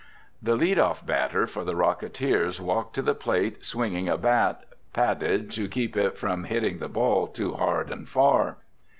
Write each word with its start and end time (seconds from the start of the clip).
The 0.41 0.55
lead 0.55 0.79
off 0.79 1.05
batter 1.05 1.45
for 1.45 1.63
the 1.63 1.75
Rocketeers 1.75 2.59
walked 2.59 2.95
to 2.95 3.03
the 3.03 3.13
plate 3.13 3.63
swinging 3.63 4.09
a 4.09 4.17
bat, 4.17 4.63
padded 4.93 5.51
to 5.51 5.67
keep 5.69 5.95
it 5.95 6.17
from 6.17 6.45
hitting 6.45 6.79
the 6.79 6.89
ball 6.89 7.27
too 7.27 7.53
hard 7.53 7.91
and 7.91 8.09
far. 8.09 8.57